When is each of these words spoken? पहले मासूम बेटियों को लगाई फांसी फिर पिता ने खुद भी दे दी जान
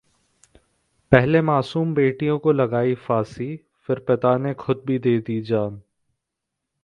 पहले 1.11 1.41
मासूम 1.41 1.93
बेटियों 1.93 2.37
को 2.39 2.51
लगाई 2.51 2.95
फांसी 2.95 3.55
फिर 3.89 3.99
पिता 3.99 4.37
ने 4.37 4.53
खुद 4.53 4.83
भी 4.85 4.99
दे 4.99 5.17
दी 5.19 5.41
जान 5.41 5.81